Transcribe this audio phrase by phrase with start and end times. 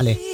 [0.00, 0.29] Vale.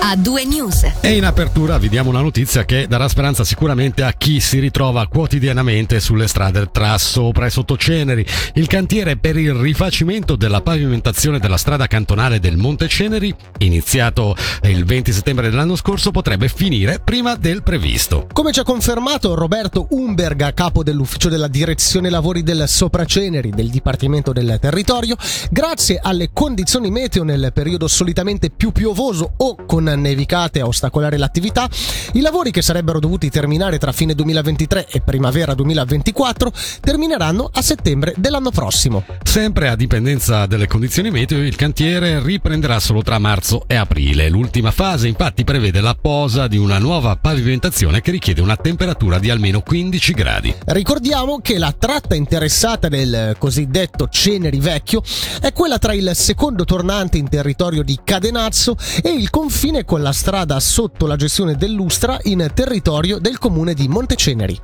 [0.00, 0.84] A due news.
[1.00, 5.06] E in apertura vi diamo una notizia che darà speranza sicuramente a chi si ritrova
[5.06, 8.26] quotidianamente sulle strade tra sopra e sotto Ceneri.
[8.54, 14.84] Il cantiere per il rifacimento della pavimentazione della strada cantonale del Monte Ceneri, iniziato il
[14.84, 18.26] 20 settembre dell'anno scorso, potrebbe finire prima del previsto.
[18.32, 23.70] Come ci ha confermato Roberto Umberga, capo dell'ufficio della direzione lavori del Sopra Ceneri del
[23.70, 25.16] Dipartimento del Territorio,
[25.50, 31.68] grazie alle condizioni meteo nel periodo solitamente più piovoso o con nevicate a ostacolare l'attività,
[32.12, 38.14] i lavori che sarebbero dovuti terminare tra fine 2023 e primavera 2024 termineranno a settembre
[38.16, 39.04] dell'anno prossimo.
[39.22, 44.28] Sempre a dipendenza delle condizioni meteo, il cantiere riprenderà solo tra marzo e aprile.
[44.28, 49.30] L'ultima fase infatti prevede la posa di una nuova pavimentazione che richiede una temperatura di
[49.30, 50.54] almeno 15 gradi.
[50.66, 55.02] Ricordiamo che la tratta interessata del cosiddetto Ceneri Vecchio
[55.40, 60.12] è quella tra il secondo tornante in territorio di Cadenazzo e il confine con la
[60.12, 64.60] strada sotto la gestione dell'Ustra in territorio del comune di Monteceneri.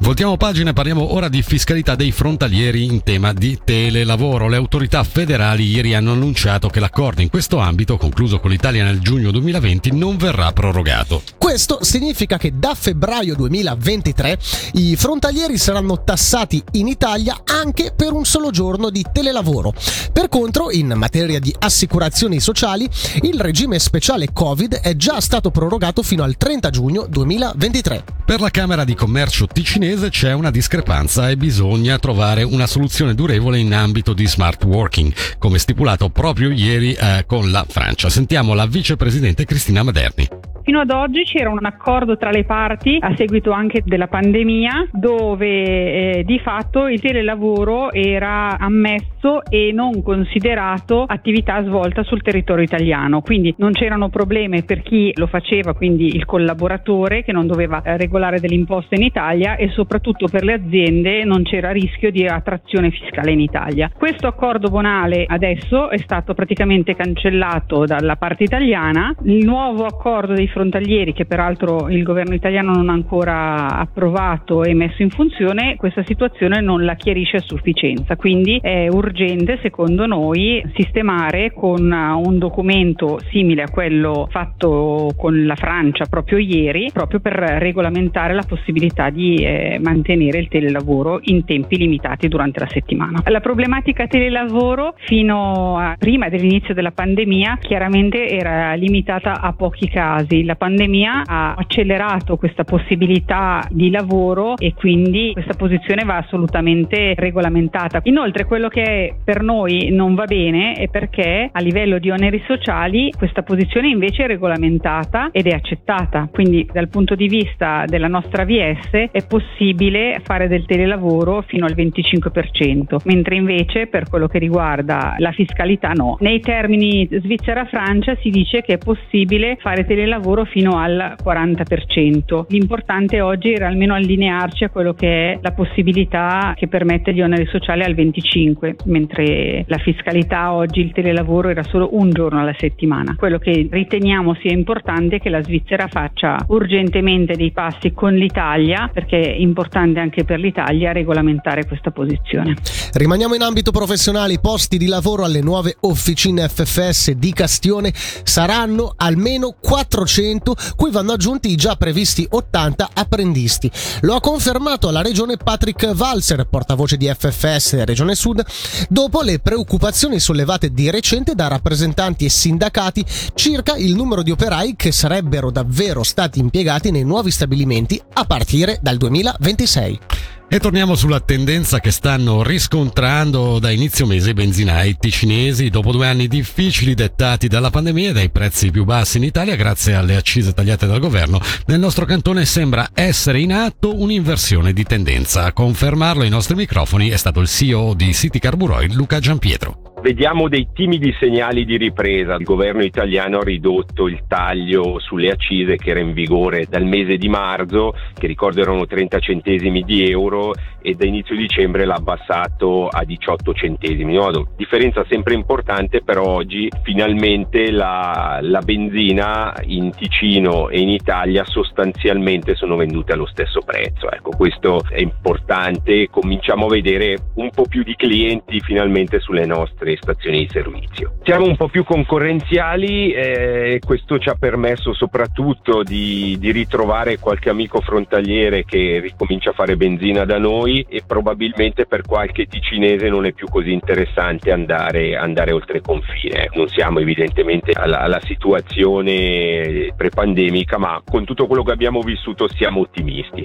[0.00, 4.48] Voltiamo pagina e parliamo ora di fiscalità dei frontalieri in tema di telelavoro.
[4.48, 8.98] Le autorità federali ieri hanno annunciato che l'accordo in questo ambito, concluso con l'Italia nel
[8.98, 11.22] giugno 2020, non verrà prorogato.
[11.38, 14.38] Questo significa che da febbraio 2023
[14.72, 19.72] i frontalieri saranno tassati in Italia anche per un solo giorno di telelavoro.
[20.12, 22.88] Per contro, in materia di assicurazioni sociali,
[23.22, 28.04] il regime speciale Covid è già stato prorogato fino al 30 giugno 2023.
[28.26, 29.46] Per la Camera di Commercio
[29.76, 35.12] ticinese c'è una discrepanza e bisogna trovare una soluzione durevole in ambito di smart working,
[35.38, 38.08] come stipulato proprio ieri eh, con la Francia.
[38.08, 40.28] Sentiamo la vicepresidente Cristina Maderni.
[40.62, 45.46] Fino ad oggi c'era un accordo tra le parti a seguito anche della pandemia dove
[45.46, 49.15] eh, di fatto il telelavoro era ammesso
[49.48, 55.26] e non considerato attività svolta sul territorio italiano, quindi non c'erano problemi per chi lo
[55.26, 60.28] faceva, quindi il collaboratore che non doveva eh, regolare delle imposte in Italia e soprattutto
[60.28, 63.90] per le aziende non c'era rischio di attrazione fiscale in Italia.
[63.96, 70.48] Questo accordo bonale adesso è stato praticamente cancellato dalla parte italiana, il nuovo accordo dei
[70.48, 76.04] frontalieri che peraltro il governo italiano non ha ancora approvato e messo in funzione, questa
[76.04, 78.16] situazione non la chiarisce a sufficienza.
[78.16, 79.15] Quindi è urgente,
[79.62, 86.90] secondo noi, sistemare con un documento simile a quello fatto con la Francia proprio ieri,
[86.92, 92.68] proprio per regolamentare la possibilità di eh, mantenere il telelavoro in tempi limitati durante la
[92.68, 93.22] settimana.
[93.26, 100.44] La problematica telelavoro fino a prima dell'inizio della pandemia chiaramente era limitata a pochi casi
[100.44, 108.00] la pandemia ha accelerato questa possibilità di lavoro e quindi questa posizione va assolutamente regolamentata.
[108.04, 113.12] Inoltre quello che per noi non va bene è perché a livello di oneri sociali
[113.16, 116.28] questa posizione invece è regolamentata ed è accettata.
[116.30, 121.74] Quindi dal punto di vista della nostra VS è possibile fare del telelavoro fino al
[121.74, 126.16] 25%, mentre invece per quello che riguarda la fiscalità no.
[126.20, 132.46] Nei termini Svizzera-Francia si dice che è possibile fare telelavoro lavoro fino al 40%.
[132.48, 137.46] L'importante oggi era almeno allinearci a quello che è la possibilità che permette gli oneri
[137.46, 143.14] sociali al 25%, mentre la fiscalità oggi il telelavoro era solo un giorno alla settimana.
[143.16, 148.90] Quello che riteniamo sia importante è che la Svizzera faccia urgentemente dei passi con l'Italia,
[148.92, 152.56] perché è importante anche per l'Italia regolamentare questa posizione.
[152.92, 158.92] Rimaniamo in ambito professionale, i posti di lavoro alle nuove officine FFS di Castione saranno
[158.96, 163.70] almeno 400 cui vanno aggiunti i già previsti 80 apprendisti.
[164.02, 168.42] Lo ha confermato alla regione Patrick Walser, portavoce di FFS Regione Sud,
[168.88, 173.04] dopo le preoccupazioni sollevate di recente da rappresentanti e sindacati
[173.34, 178.78] circa il numero di operai che sarebbero davvero stati impiegati nei nuovi stabilimenti a partire
[178.80, 180.35] dal 2026.
[180.48, 186.06] E torniamo sulla tendenza che stanno riscontrando da inizio mese i benzinai ticinesi dopo due
[186.06, 190.52] anni difficili dettati dalla pandemia e dai prezzi più bassi in Italia grazie alle accise
[190.52, 191.40] tagliate dal governo.
[191.66, 195.42] Nel nostro cantone sembra essere in atto un'inversione di tendenza.
[195.42, 199.95] A confermarlo ai nostri microfoni è stato il CEO di City Carburoil Luca Giampietro.
[199.98, 202.34] Vediamo dei timidi segnali di ripresa.
[202.34, 207.16] Il governo italiano ha ridotto il taglio sulle accise che era in vigore dal mese
[207.16, 210.52] di marzo, che ricordo erano 30 centesimi di euro,
[210.82, 214.14] e da inizio dicembre l'ha abbassato a 18 centesimi.
[214.14, 214.48] No?
[214.54, 222.54] Differenza sempre importante, però oggi finalmente la, la benzina in Ticino e in Italia sostanzialmente
[222.54, 224.10] sono vendute allo stesso prezzo.
[224.10, 226.08] Ecco, questo è importante.
[226.10, 231.18] Cominciamo a vedere un po' più di clienti finalmente sulle nostre le stazioni di servizio.
[231.22, 237.18] Siamo un po' più concorrenziali e eh, questo ci ha permesso soprattutto di, di ritrovare
[237.18, 243.08] qualche amico frontaliere che ricomincia a fare benzina da noi e probabilmente per qualche ticinese
[243.08, 246.50] non è più così interessante andare, andare oltre confine.
[246.54, 252.80] Non siamo evidentemente alla, alla situazione prepandemica, ma con tutto quello che abbiamo vissuto siamo
[252.80, 253.44] ottimisti.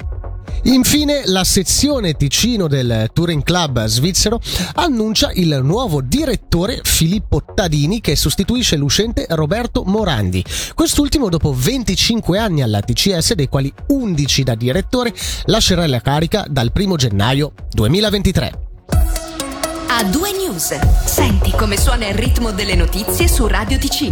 [0.64, 4.40] Infine, la sezione Ticino del Touring Club svizzero
[4.76, 6.31] annuncia il nuovo direttore
[6.84, 10.44] Filippo Tadini che sostituisce l'uscente Roberto Morandi.
[10.74, 15.14] Quest'ultimo, dopo 25 anni alla TCS, dei quali 11 da direttore,
[15.46, 18.70] lascerà la carica dal 1 gennaio 2023.
[19.94, 20.80] A due news.
[21.06, 24.10] Senti come suona il ritmo delle notizie su Radio Ticino.